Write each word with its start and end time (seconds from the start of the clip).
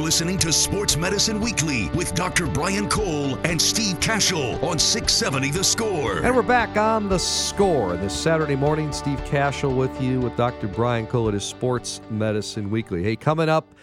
listening 0.00 0.38
to 0.38 0.52
Sports 0.52 0.96
Medicine 0.96 1.40
Weekly 1.40 1.88
with 1.90 2.14
Dr. 2.14 2.46
Brian 2.46 2.88
Cole 2.88 3.36
and 3.44 3.60
Steve 3.60 4.00
Kashul 4.00 4.54
on 4.62 4.78
670 4.78 5.50
The 5.50 5.62
Score. 5.62 6.24
And 6.24 6.34
we're 6.34 6.42
back 6.42 6.76
on 6.76 7.08
The 7.08 7.18
Score 7.18 7.96
this 7.96 8.18
Saturday 8.18 8.56
morning. 8.56 8.92
Steve 8.92 9.20
Kashul 9.20 9.76
with 9.76 10.00
you 10.00 10.18
with 10.20 10.34
Dr. 10.36 10.68
Brian 10.68 11.06
Cole 11.06 11.28
at 11.28 11.34
his 11.34 11.44
Sports 11.44 12.00
Medicine 12.10 12.70
Weekly. 12.70 13.02
Hey, 13.02 13.14
coming 13.14 13.48
up 13.48 13.74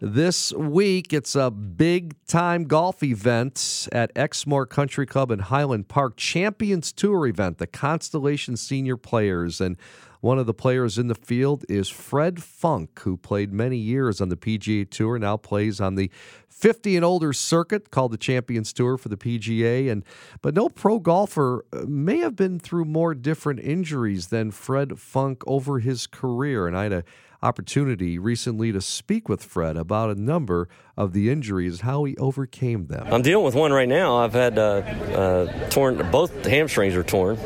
this 0.00 0.52
week, 0.52 1.12
it's 1.12 1.34
a 1.34 1.50
big 1.50 2.16
time 2.26 2.64
golf 2.64 3.02
event 3.02 3.88
at 3.92 4.10
Exmoor 4.16 4.66
Country 4.66 5.06
Club 5.06 5.30
in 5.30 5.38
Highland 5.38 5.88
Park. 5.88 6.16
Champions 6.16 6.92
Tour 6.92 7.26
event, 7.26 7.58
the 7.58 7.66
Constellation 7.66 8.56
Senior 8.56 8.96
Players. 8.96 9.60
And 9.60 9.76
one 10.22 10.38
of 10.38 10.46
the 10.46 10.54
players 10.54 10.98
in 10.98 11.08
the 11.08 11.16
field 11.16 11.64
is 11.68 11.88
Fred 11.88 12.44
Funk, 12.44 13.00
who 13.00 13.16
played 13.16 13.52
many 13.52 13.76
years 13.76 14.20
on 14.20 14.28
the 14.28 14.36
PGA 14.36 14.88
Tour, 14.88 15.18
now 15.18 15.36
plays 15.36 15.80
on 15.80 15.96
the 15.96 16.12
50 16.48 16.94
and 16.94 17.04
older 17.04 17.32
circuit 17.32 17.90
called 17.90 18.12
the 18.12 18.16
Champions 18.16 18.72
Tour 18.72 18.96
for 18.96 19.08
the 19.08 19.16
PGA. 19.16 19.90
And 19.90 20.04
but 20.40 20.54
no 20.54 20.68
pro 20.68 21.00
golfer 21.00 21.64
uh, 21.72 21.86
may 21.88 22.18
have 22.18 22.36
been 22.36 22.60
through 22.60 22.84
more 22.84 23.16
different 23.16 23.58
injuries 23.60 24.28
than 24.28 24.52
Fred 24.52 25.00
Funk 25.00 25.42
over 25.44 25.80
his 25.80 26.06
career. 26.06 26.68
And 26.68 26.78
I 26.78 26.84
had 26.84 26.92
a 26.92 27.04
opportunity 27.42 28.18
recently 28.18 28.70
to 28.72 28.80
speak 28.80 29.28
with 29.28 29.42
Fred 29.42 29.76
about 29.76 30.10
a 30.10 30.14
number 30.14 30.68
of 30.96 31.12
the 31.12 31.30
injuries, 31.30 31.80
how 31.80 32.04
he 32.04 32.16
overcame 32.16 32.86
them. 32.86 33.06
I'm 33.12 33.22
dealing 33.22 33.44
with 33.44 33.54
one 33.54 33.72
right 33.72 33.88
now. 33.88 34.18
I've 34.18 34.32
had 34.32 34.58
uh, 34.58 34.62
uh, 34.62 35.68
torn, 35.68 36.08
both 36.10 36.46
hamstrings 36.46 36.94
are 36.94 37.02
torn, 37.02 37.36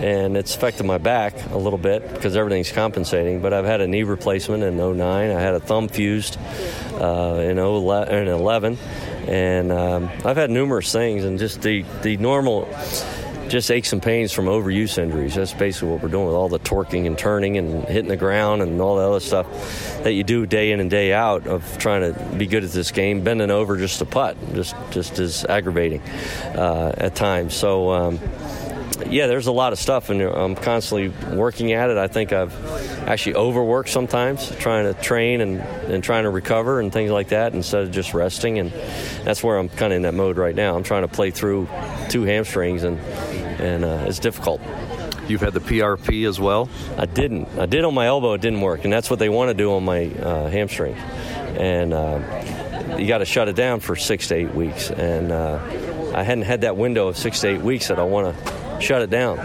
and 0.00 0.36
it's 0.36 0.54
affected 0.54 0.84
my 0.84 0.98
back 0.98 1.34
a 1.50 1.58
little 1.58 1.78
bit 1.78 2.12
because 2.14 2.34
everything's 2.34 2.72
compensating. 2.72 3.40
But 3.40 3.52
I've 3.52 3.66
had 3.66 3.80
a 3.80 3.86
knee 3.86 4.02
replacement 4.02 4.62
in 4.62 4.76
09. 4.76 5.02
I 5.02 5.40
had 5.40 5.54
a 5.54 5.60
thumb 5.60 5.88
fused 5.88 6.38
uh, 6.94 7.40
in 7.42 7.58
11, 7.58 8.78
and 9.28 9.72
um, 9.72 10.10
I've 10.24 10.36
had 10.36 10.50
numerous 10.50 10.90
things, 10.90 11.24
and 11.24 11.38
just 11.38 11.60
the, 11.60 11.82
the 12.02 12.16
normal 12.16 12.66
just 13.50 13.70
aches 13.70 13.92
and 13.92 14.00
pains 14.00 14.32
from 14.32 14.46
overuse 14.46 14.96
injuries. 14.96 15.34
That's 15.34 15.52
basically 15.52 15.88
what 15.90 16.02
we're 16.02 16.08
doing 16.08 16.26
with 16.26 16.36
all 16.36 16.48
the 16.48 16.60
torquing 16.60 17.06
and 17.06 17.18
turning 17.18 17.58
and 17.58 17.84
hitting 17.84 18.08
the 18.08 18.16
ground 18.16 18.62
and 18.62 18.80
all 18.80 18.96
the 18.96 19.02
other 19.02 19.20
stuff 19.20 19.46
that 20.04 20.12
you 20.12 20.22
do 20.22 20.46
day 20.46 20.70
in 20.70 20.78
and 20.78 20.88
day 20.88 21.12
out 21.12 21.48
of 21.48 21.76
trying 21.78 22.14
to 22.14 22.36
be 22.36 22.46
good 22.46 22.62
at 22.62 22.70
this 22.70 22.92
game. 22.92 23.22
Bending 23.22 23.50
over 23.50 23.76
just 23.76 23.98
to 23.98 24.04
putt 24.04 24.36
just 24.54 24.76
just 24.92 25.18
is 25.18 25.44
aggravating 25.44 26.00
uh, 26.00 26.94
at 26.96 27.14
times. 27.14 27.54
So. 27.54 27.90
Um, 27.90 28.20
yeah, 29.08 29.26
there's 29.26 29.46
a 29.46 29.52
lot 29.52 29.72
of 29.72 29.78
stuff, 29.78 30.10
and 30.10 30.20
I'm 30.22 30.54
constantly 30.54 31.08
working 31.36 31.72
at 31.72 31.90
it. 31.90 31.96
I 31.96 32.08
think 32.08 32.32
I've 32.32 32.54
actually 33.08 33.36
overworked 33.36 33.88
sometimes, 33.88 34.54
trying 34.56 34.92
to 34.92 35.00
train 35.00 35.40
and, 35.40 35.60
and 35.60 36.04
trying 36.04 36.24
to 36.24 36.30
recover 36.30 36.80
and 36.80 36.92
things 36.92 37.10
like 37.10 37.28
that 37.28 37.54
instead 37.54 37.82
of 37.82 37.90
just 37.90 38.14
resting. 38.14 38.58
And 38.58 38.72
that's 39.24 39.42
where 39.42 39.58
I'm 39.58 39.68
kind 39.68 39.92
of 39.92 39.96
in 39.96 40.02
that 40.02 40.14
mode 40.14 40.36
right 40.36 40.54
now. 40.54 40.76
I'm 40.76 40.82
trying 40.82 41.02
to 41.02 41.08
play 41.08 41.30
through 41.30 41.68
two 42.08 42.22
hamstrings, 42.22 42.82
and 42.82 42.98
and 43.60 43.84
uh, 43.84 44.04
it's 44.06 44.18
difficult. 44.18 44.60
You've 45.28 45.42
had 45.42 45.52
the 45.52 45.60
PRP 45.60 46.28
as 46.28 46.40
well? 46.40 46.68
I 46.96 47.06
didn't. 47.06 47.48
I 47.58 47.66
did 47.66 47.84
on 47.84 47.94
my 47.94 48.06
elbow. 48.06 48.32
It 48.32 48.40
didn't 48.40 48.60
work, 48.60 48.84
and 48.84 48.92
that's 48.92 49.08
what 49.08 49.18
they 49.18 49.28
want 49.28 49.48
to 49.50 49.54
do 49.54 49.72
on 49.74 49.84
my 49.84 50.06
uh, 50.06 50.50
hamstring. 50.50 50.94
And 50.94 51.92
uh, 51.92 52.96
you 52.98 53.06
got 53.06 53.18
to 53.18 53.24
shut 53.24 53.48
it 53.48 53.54
down 53.54 53.80
for 53.80 53.94
six 53.94 54.28
to 54.28 54.34
eight 54.34 54.54
weeks. 54.54 54.90
And 54.90 55.30
uh, 55.30 55.60
I 56.14 56.24
hadn't 56.24 56.44
had 56.44 56.62
that 56.62 56.76
window 56.76 57.08
of 57.08 57.16
six 57.16 57.40
to 57.40 57.48
eight 57.48 57.60
weeks 57.60 57.88
that 57.88 57.98
I 57.98 58.02
want 58.02 58.36
to 58.36 58.60
shut 58.80 59.02
it 59.02 59.10
down. 59.10 59.38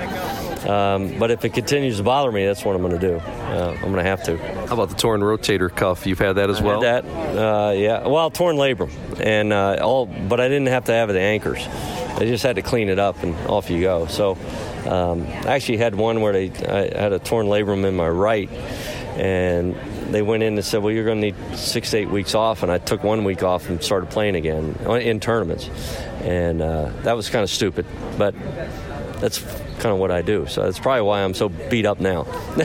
Um, 0.67 1.19
but 1.19 1.29
if 1.29 1.45
it 1.45 1.53
continues 1.53 1.97
to 1.97 2.03
bother 2.03 2.31
me, 2.31 2.45
that's 2.45 2.65
what 2.65 2.75
I'm 2.75 2.81
going 2.81 2.99
to 2.99 3.07
do. 3.07 3.17
Uh, 3.17 3.73
I'm 3.75 3.91
going 3.91 3.95
to 3.95 4.03
have 4.03 4.23
to. 4.23 4.37
How 4.37 4.73
about 4.73 4.89
the 4.89 4.95
torn 4.95 5.21
rotator 5.21 5.73
cuff? 5.73 6.07
You've 6.07 6.19
had 6.19 6.33
that 6.33 6.49
as 6.49 6.59
I 6.59 6.63
well. 6.63 6.81
that, 6.81 7.05
uh, 7.05 7.71
yeah. 7.75 8.07
Well, 8.07 8.31
torn 8.31 8.55
labrum, 8.55 8.91
and 9.19 9.53
uh, 9.53 9.77
all, 9.81 10.07
but 10.07 10.39
I 10.39 10.47
didn't 10.47 10.67
have 10.67 10.85
to 10.85 10.93
have 10.93 11.09
the 11.09 11.19
anchors. 11.19 11.67
I 12.15 12.25
just 12.25 12.43
had 12.43 12.55
to 12.55 12.63
clean 12.63 12.89
it 12.89 12.97
up, 12.97 13.21
and 13.21 13.35
off 13.47 13.69
you 13.69 13.81
go. 13.81 14.07
So, 14.07 14.37
um, 14.87 15.27
I 15.27 15.53
actually 15.55 15.77
had 15.77 15.93
one 15.93 16.21
where 16.21 16.33
they 16.33 16.49
I 16.67 16.99
had 16.99 17.13
a 17.13 17.19
torn 17.19 17.45
labrum 17.45 17.85
in 17.85 17.95
my 17.95 18.09
right, 18.09 18.49
and 19.17 19.75
they 20.11 20.23
went 20.23 20.41
in 20.41 20.55
and 20.55 20.65
said, 20.65 20.81
"Well, 20.81 20.93
you're 20.93 21.05
going 21.05 21.21
to 21.21 21.31
need 21.31 21.57
six 21.57 21.91
to 21.91 21.97
eight 21.97 22.09
weeks 22.09 22.33
off," 22.33 22.63
and 22.63 22.71
I 22.71 22.79
took 22.79 23.03
one 23.03 23.23
week 23.23 23.43
off 23.43 23.69
and 23.69 23.83
started 23.83 24.09
playing 24.09 24.35
again 24.35 24.75
in 24.99 25.19
tournaments, 25.19 25.69
and 26.23 26.61
uh, 26.61 26.89
that 27.03 27.15
was 27.15 27.29
kind 27.29 27.43
of 27.43 27.51
stupid, 27.51 27.85
but 28.17 28.33
that's 29.19 29.39
kind 29.79 29.93
of 29.93 29.97
what 29.97 30.11
I 30.11 30.21
do. 30.21 30.47
So 30.47 30.63
that's 30.63 30.79
probably 30.79 31.01
why 31.01 31.23
I'm 31.23 31.33
so 31.33 31.49
beat 31.49 31.85
up 31.85 31.99
now. 31.99 32.23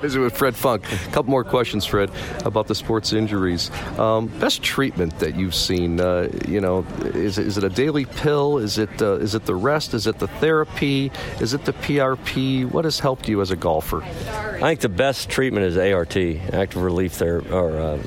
Visit 0.00 0.20
with 0.20 0.36
Fred 0.36 0.54
Funk. 0.54 0.84
A 0.90 0.96
couple 1.10 1.30
more 1.30 1.44
questions, 1.44 1.84
Fred, 1.84 2.10
about 2.44 2.66
the 2.66 2.74
sports 2.74 3.12
injuries. 3.12 3.70
Um, 3.98 4.26
best 4.26 4.62
treatment 4.62 5.18
that 5.18 5.36
you've 5.36 5.54
seen. 5.54 6.00
Uh, 6.00 6.28
you 6.46 6.60
know, 6.60 6.86
is, 7.02 7.38
is 7.38 7.58
it 7.58 7.64
a 7.64 7.68
daily 7.68 8.04
pill? 8.04 8.58
Is 8.58 8.78
it 8.78 9.02
uh, 9.02 9.14
is 9.14 9.34
it 9.34 9.46
the 9.46 9.54
rest? 9.54 9.94
Is 9.94 10.06
it 10.06 10.18
the 10.18 10.28
therapy? 10.28 11.10
Is 11.40 11.54
it 11.54 11.64
the 11.64 11.72
PRP? 11.72 12.70
What 12.70 12.84
has 12.84 13.00
helped 13.00 13.28
you 13.28 13.40
as 13.40 13.50
a 13.50 13.56
golfer? 13.56 14.02
I 14.02 14.60
think 14.60 14.80
the 14.80 14.88
best 14.88 15.28
treatment 15.28 15.66
is 15.66 15.76
ART, 15.76 16.16
active 16.16 16.82
relief 16.82 17.12
therapy, 17.12 17.50
or 17.50 17.76
uh, 17.78 17.98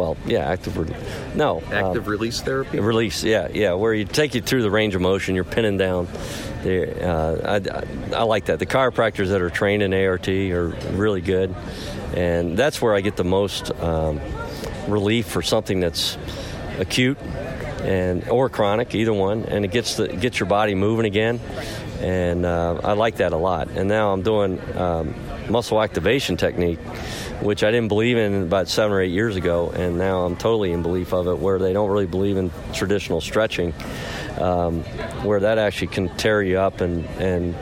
well, 0.00 0.16
yeah, 0.26 0.50
active. 0.50 0.78
Re- 0.78 0.96
no, 1.34 1.60
active 1.70 2.06
um, 2.06 2.10
release 2.10 2.40
therapy. 2.40 2.80
Release, 2.80 3.22
yeah, 3.22 3.48
yeah, 3.52 3.74
where 3.74 3.92
you 3.92 4.06
take 4.06 4.34
you 4.34 4.40
through 4.40 4.62
the 4.62 4.70
range 4.70 4.94
of 4.94 5.02
motion. 5.02 5.34
You're 5.34 5.44
pinning 5.44 5.76
down 5.76 6.08
uh, 6.64 7.60
I, 8.12 8.16
I, 8.16 8.22
like 8.22 8.46
that. 8.46 8.58
The 8.58 8.66
chiropractors 8.66 9.28
that 9.28 9.42
are 9.42 9.50
trained 9.50 9.82
in 9.82 9.92
ART 9.92 10.28
are 10.28 10.68
really 10.92 11.20
good, 11.20 11.54
and 12.14 12.56
that's 12.56 12.80
where 12.80 12.94
I 12.94 13.00
get 13.00 13.16
the 13.16 13.24
most 13.24 13.70
um, 13.80 14.20
relief 14.88 15.26
for 15.26 15.42
something 15.42 15.80
that's 15.80 16.16
acute 16.78 17.18
and 17.82 18.28
or 18.28 18.48
chronic, 18.48 18.94
either 18.94 19.12
one, 19.12 19.44
and 19.44 19.64
it 19.64 19.70
gets 19.70 19.96
the 19.96 20.08
gets 20.08 20.40
your 20.40 20.48
body 20.48 20.74
moving 20.74 21.06
again, 21.06 21.40
and 22.00 22.46
uh, 22.46 22.80
I 22.82 22.92
like 22.92 23.16
that 23.16 23.32
a 23.32 23.38
lot. 23.38 23.68
And 23.68 23.88
now 23.88 24.12
I'm 24.12 24.22
doing 24.22 24.60
um, 24.76 25.14
muscle 25.50 25.82
activation 25.82 26.36
technique, 26.36 26.78
which 27.40 27.64
I 27.64 27.70
didn't 27.70 27.88
believe 27.88 28.16
in 28.16 28.42
about 28.42 28.68
seven 28.68 28.92
or 28.92 29.00
eight 29.00 29.12
years 29.12 29.36
ago, 29.36 29.70
and 29.70 29.98
now 29.98 30.24
I'm 30.24 30.36
totally 30.36 30.72
in 30.72 30.82
belief 30.82 31.12
of 31.12 31.26
it, 31.26 31.38
where 31.38 31.58
they 31.58 31.72
don't 31.72 31.90
really 31.90 32.06
believe 32.06 32.36
in 32.36 32.50
traditional 32.72 33.20
stretching 33.20 33.72
um, 34.40 34.82
where 35.24 35.40
that 35.40 35.58
actually 35.58 35.88
can 35.88 36.08
tear 36.16 36.42
you 36.42 36.58
up 36.58 36.80
and 36.80 37.04
and 37.20 37.54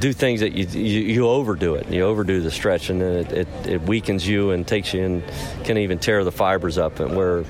do 0.00 0.12
things 0.12 0.40
that 0.40 0.52
you, 0.52 0.66
you, 0.66 1.00
you 1.00 1.28
overdo 1.28 1.74
it. 1.74 1.90
You 1.90 2.02
overdo 2.02 2.42
the 2.42 2.50
stretch, 2.50 2.90
and 2.90 3.00
then 3.00 3.12
it, 3.14 3.32
it, 3.32 3.48
it, 3.66 3.82
weakens 3.82 4.28
you 4.28 4.50
and 4.50 4.66
takes 4.66 4.92
you 4.92 5.02
and 5.02 5.24
can 5.64 5.78
even 5.78 5.98
tear 5.98 6.22
the 6.22 6.32
fibers 6.32 6.76
up. 6.76 7.00
And 7.00 7.16
where 7.16 7.44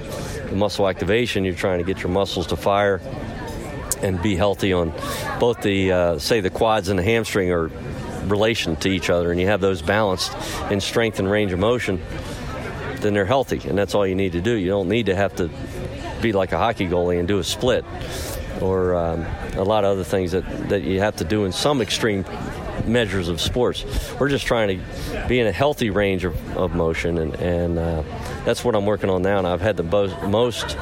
muscle 0.52 0.88
activation, 0.88 1.44
you're 1.44 1.54
trying 1.54 1.78
to 1.78 1.84
get 1.84 2.02
your 2.04 2.12
muscles 2.12 2.46
to 2.48 2.56
fire 2.56 3.00
and 4.00 4.22
be 4.22 4.36
healthy 4.36 4.72
on 4.72 4.92
both 5.40 5.60
the 5.62 5.90
uh, 5.90 6.18
say 6.18 6.40
the 6.40 6.50
quads 6.50 6.88
and 6.88 6.98
the 6.98 7.02
hamstring 7.02 7.50
are 7.50 7.68
relation 8.30 8.76
to 8.76 8.88
each 8.88 9.10
other, 9.10 9.30
and 9.30 9.40
you 9.40 9.46
have 9.46 9.60
those 9.60 9.82
balanced 9.82 10.32
in 10.70 10.80
strength 10.80 11.18
and 11.18 11.30
range 11.30 11.52
of 11.52 11.58
motion. 11.58 12.00
Then 13.00 13.14
they're 13.14 13.26
healthy, 13.26 13.60
and 13.68 13.76
that's 13.76 13.94
all 13.94 14.06
you 14.06 14.14
need 14.14 14.32
to 14.32 14.40
do. 14.40 14.52
You 14.52 14.68
don't 14.68 14.88
need 14.88 15.06
to 15.06 15.14
have 15.14 15.36
to 15.36 15.50
be 16.20 16.32
like 16.32 16.52
a 16.52 16.58
hockey 16.58 16.86
goalie 16.86 17.18
and 17.18 17.28
do 17.28 17.38
a 17.38 17.44
split 17.44 17.84
or 18.60 18.94
um, 18.94 19.26
a 19.54 19.62
lot 19.62 19.84
of 19.84 19.90
other 19.90 20.04
things 20.04 20.32
that, 20.32 20.68
that 20.68 20.82
you 20.82 21.00
have 21.00 21.16
to 21.16 21.24
do 21.24 21.44
in 21.44 21.52
some 21.52 21.80
extreme 21.80 22.24
measures 22.86 23.28
of 23.28 23.40
sports. 23.40 23.84
We're 24.18 24.28
just 24.28 24.46
trying 24.46 24.78
to 24.78 25.28
be 25.28 25.40
in 25.40 25.46
a 25.46 25.52
healthy 25.52 25.90
range 25.90 26.24
of, 26.24 26.56
of 26.56 26.74
motion, 26.74 27.18
and, 27.18 27.34
and 27.36 27.78
uh, 27.78 28.02
that's 28.44 28.64
what 28.64 28.74
I'm 28.74 28.86
working 28.86 29.10
on 29.10 29.22
now. 29.22 29.38
And 29.38 29.46
I've 29.46 29.60
had 29.60 29.76
the 29.76 29.82
bo- 29.82 30.28
most 30.28 30.76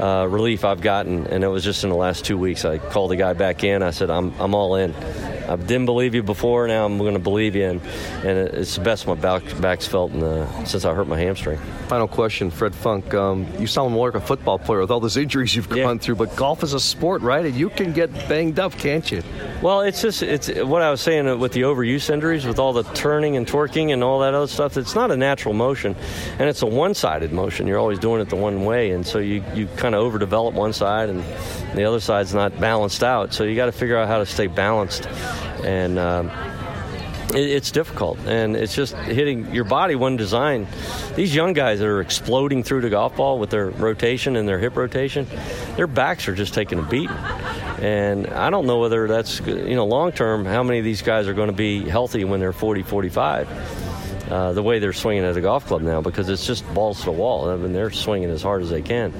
uh, 0.00 0.26
relief 0.28 0.64
I've 0.64 0.80
gotten, 0.80 1.26
and 1.28 1.42
it 1.42 1.48
was 1.48 1.64
just 1.64 1.84
in 1.84 1.90
the 1.90 1.96
last 1.96 2.24
two 2.24 2.36
weeks. 2.36 2.64
I 2.64 2.78
called 2.78 3.10
the 3.10 3.16
guy 3.16 3.32
back 3.32 3.64
in. 3.64 3.82
I 3.82 3.90
said, 3.90 4.10
I'm, 4.10 4.32
I'm 4.38 4.54
all 4.54 4.76
in. 4.76 4.92
I 5.48 5.56
didn't 5.56 5.86
believe 5.86 6.14
you 6.14 6.22
before. 6.22 6.66
Now 6.66 6.84
I'm 6.84 6.98
going 6.98 7.14
to 7.14 7.20
believe 7.20 7.54
you, 7.56 7.64
and, 7.64 7.80
and 8.24 8.38
it's 8.48 8.76
the 8.76 8.82
best 8.82 9.06
my 9.06 9.14
back, 9.14 9.42
back's 9.60 9.86
felt 9.86 10.12
the, 10.12 10.46
since 10.64 10.84
I 10.84 10.94
hurt 10.94 11.06
my 11.06 11.18
hamstring. 11.18 11.58
Final 11.88 12.08
question, 12.08 12.50
Fred 12.50 12.74
Funk. 12.74 13.14
Um, 13.14 13.46
you 13.58 13.66
sound 13.66 13.92
more 13.92 14.08
like 14.08 14.22
a 14.22 14.26
football 14.26 14.58
player 14.58 14.80
with 14.80 14.90
all 14.90 15.00
those 15.00 15.16
injuries 15.16 15.54
you've 15.54 15.68
gone 15.68 15.78
yeah. 15.78 15.98
through, 15.98 16.16
but 16.16 16.34
golf 16.36 16.62
is 16.62 16.72
a 16.72 16.80
sport, 16.80 17.22
right? 17.22 17.44
And 17.44 17.54
you 17.54 17.70
can 17.70 17.92
get 17.92 18.12
banged 18.28 18.58
up, 18.58 18.72
can't 18.72 19.10
you? 19.10 19.22
Well, 19.62 19.80
it's 19.82 20.02
just 20.02 20.22
it's 20.22 20.48
what 20.48 20.82
I 20.82 20.90
was 20.90 21.00
saying 21.00 21.38
with 21.38 21.52
the 21.52 21.62
overuse 21.62 22.10
injuries, 22.10 22.44
with 22.44 22.58
all 22.58 22.72
the 22.72 22.82
turning 22.82 23.36
and 23.36 23.46
torquing 23.46 23.92
and 23.92 24.02
all 24.02 24.20
that 24.20 24.34
other 24.34 24.46
stuff. 24.46 24.76
It's 24.76 24.94
not 24.94 25.10
a 25.10 25.16
natural 25.16 25.54
motion, 25.54 25.96
and 26.38 26.48
it's 26.48 26.62
a 26.62 26.66
one-sided 26.66 27.32
motion. 27.32 27.66
You're 27.66 27.78
always 27.78 27.98
doing 27.98 28.20
it 28.20 28.28
the 28.28 28.36
one 28.36 28.64
way, 28.64 28.90
and 28.90 29.06
so 29.06 29.18
you 29.18 29.42
you 29.54 29.66
kind 29.76 29.94
of 29.94 30.12
overdevelop 30.12 30.52
one 30.52 30.72
side, 30.72 31.08
and 31.08 31.24
the 31.74 31.84
other 31.84 32.00
side's 32.00 32.34
not 32.34 32.58
balanced 32.60 33.02
out. 33.02 33.32
So 33.32 33.44
you 33.44 33.56
got 33.56 33.66
to 33.66 33.72
figure 33.72 33.96
out 33.96 34.08
how 34.08 34.18
to 34.18 34.26
stay 34.26 34.46
balanced 34.46 35.06
and 35.64 35.98
um, 35.98 36.30
it, 37.30 37.50
it's 37.50 37.70
difficult. 37.70 38.18
And 38.26 38.56
it's 38.56 38.74
just 38.74 38.94
hitting 38.94 39.52
your 39.54 39.64
body 39.64 39.94
one 39.94 40.16
design. 40.16 40.66
These 41.14 41.34
young 41.34 41.52
guys 41.52 41.78
that 41.80 41.86
are 41.86 42.00
exploding 42.00 42.62
through 42.62 42.82
the 42.82 42.90
golf 42.90 43.16
ball 43.16 43.38
with 43.38 43.50
their 43.50 43.70
rotation 43.70 44.36
and 44.36 44.48
their 44.48 44.58
hip 44.58 44.76
rotation, 44.76 45.26
their 45.76 45.86
backs 45.86 46.28
are 46.28 46.34
just 46.34 46.54
taking 46.54 46.78
a 46.78 46.82
beating. 46.82 47.16
And 47.78 48.26
I 48.28 48.50
don't 48.50 48.66
know 48.66 48.78
whether 48.78 49.06
that's, 49.06 49.40
you 49.40 49.74
know, 49.74 49.86
long 49.86 50.12
term, 50.12 50.44
how 50.44 50.62
many 50.62 50.78
of 50.78 50.84
these 50.84 51.02
guys 51.02 51.28
are 51.28 51.34
going 51.34 51.50
to 51.50 51.56
be 51.56 51.86
healthy 51.88 52.24
when 52.24 52.40
they're 52.40 52.52
40, 52.52 52.82
45 52.82 53.48
uh, 54.30 54.52
the 54.52 54.62
way 54.62 54.78
they're 54.78 54.92
swinging 54.92 55.24
at 55.24 55.34
the 55.34 55.40
golf 55.40 55.66
club 55.66 55.82
now 55.82 56.00
because 56.00 56.28
it's 56.28 56.46
just 56.46 56.66
balls 56.74 57.00
to 57.00 57.06
the 57.06 57.12
wall. 57.12 57.48
I 57.48 57.56
mean, 57.56 57.72
they're 57.72 57.90
swinging 57.90 58.30
as 58.30 58.42
hard 58.42 58.62
as 58.62 58.70
they 58.70 58.82
can, 58.82 59.14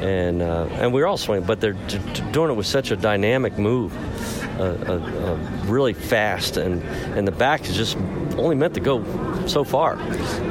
and 0.00 0.42
uh, 0.42 0.68
and 0.72 0.92
we're 0.92 1.06
all 1.06 1.18
swinging, 1.18 1.46
but 1.46 1.60
they're 1.60 1.74
d- 1.74 1.98
d- 2.14 2.22
doing 2.32 2.50
it 2.50 2.54
with 2.54 2.66
such 2.66 2.90
a 2.90 2.96
dynamic 2.96 3.58
move, 3.58 3.92
uh, 4.58 4.62
uh, 4.62 4.92
uh, 4.92 5.36
really 5.66 5.92
fast, 5.92 6.56
and 6.56 6.82
and 7.16 7.26
the 7.26 7.32
back 7.32 7.64
is 7.68 7.76
just 7.76 7.96
only 8.36 8.56
meant 8.56 8.74
to 8.74 8.80
go 8.80 9.04
so 9.46 9.64
far, 9.64 9.96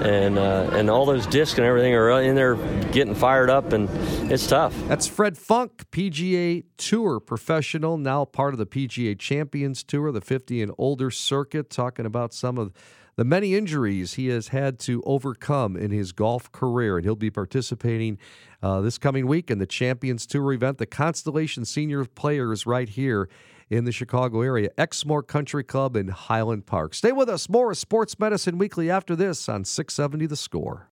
and 0.04 0.38
uh, 0.38 0.70
and 0.74 0.90
all 0.90 1.06
those 1.06 1.28
discs 1.28 1.58
and 1.58 1.68
everything 1.68 1.94
are 1.94 2.22
in 2.22 2.36
there 2.36 2.56
getting 2.92 3.14
fired 3.16 3.50
up, 3.50 3.74
and 3.74 3.90
it's 4.32 4.48
tough. 4.48 4.74
That's 4.88 5.08
Fred 5.08 5.38
Funk, 5.38 5.86
PGA 5.92 6.64
Tour 6.78 7.20
professional, 7.20 7.98
now 7.98 8.26
part 8.26 8.54
of 8.54 8.58
the 8.60 8.66
PGA 8.66 9.18
Champions 9.18 9.84
Tour, 9.84 10.12
the 10.12 10.22
50 10.22 10.62
and 10.62 10.72
older 10.78 11.12
circuit, 11.12 11.70
talking 11.70 12.06
about 12.06 12.34
some 12.34 12.58
of 12.58 12.72
the 13.18 13.26
many 13.26 13.56
injuries 13.56 14.14
he 14.14 14.28
has 14.28 14.50
had 14.50 14.80
to 14.80 15.02
overcome 15.06 15.76
in 15.76 15.92
his 15.92 16.12
golf 16.12 16.52
career. 16.52 16.98
And 16.98 17.06
he'll 17.06 17.16
be 17.16 17.32
participating 17.32 18.20
uh, 18.62 18.82
this 18.82 18.98
coming 18.98 19.28
week 19.28 19.50
in 19.50 19.58
the 19.58 19.66
Champions 19.66 20.26
Tour 20.28 20.54
event. 20.54 20.78
The 20.78 20.86
Constellation 20.86 21.66
Senior 21.66 22.06
Players 22.06 22.66
right 22.66 22.88
here 22.88 23.28
in 23.70 23.86
the 23.86 23.92
Chicago 23.92 24.42
area, 24.42 24.70
Exmoor 24.78 25.24
Country 25.24 25.64
Club 25.64 25.96
in 25.96 26.10
Highland 26.10 26.66
Park. 26.66 26.94
Stay 26.94 27.12
with 27.12 27.30
us. 27.30 27.50
More 27.50 27.74
Sports 27.74 28.18
Medicine 28.20 28.58
Weekly 28.58 28.90
after 28.90 29.16
this 29.16 29.50
on 29.50 29.66
670 29.66 30.26
The 30.26 30.36
Score. 30.36 30.90